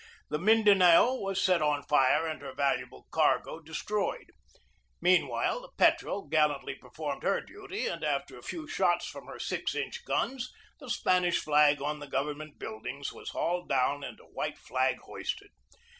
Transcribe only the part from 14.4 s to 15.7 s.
flag hoisted.